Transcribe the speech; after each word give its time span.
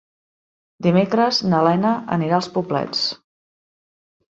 Dimecres 0.87 1.43
na 1.53 1.61
Lena 1.69 1.95
anirà 2.19 2.37
als 2.41 2.51
Poblets. 2.59 3.09